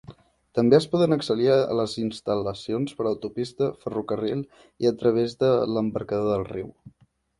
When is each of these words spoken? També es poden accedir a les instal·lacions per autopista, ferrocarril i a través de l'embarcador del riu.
També 0.59 0.75
es 0.75 0.85
poden 0.93 1.11
accedir 1.15 1.49
a 1.55 1.57
les 1.79 1.93
instal·lacions 2.03 2.97
per 3.01 3.07
autopista, 3.11 3.67
ferrocarril 3.85 4.41
i 4.87 4.91
a 4.93 4.97
través 5.03 5.37
de 5.45 5.51
l'embarcador 5.75 6.31
del 6.33 6.49
riu. 6.55 6.73